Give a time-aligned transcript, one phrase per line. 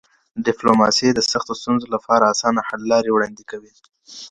[0.45, 3.73] ډیپلوماسي د سختو ستونزو لپاره اسانه حل لارې وړاندې کوي.